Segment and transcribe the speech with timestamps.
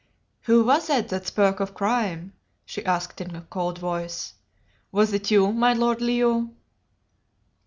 [0.45, 2.33] "Who was it that spoke of crime?"
[2.65, 4.33] she asked in a cold voice.
[4.91, 6.49] "Was it you, my lord Leo?"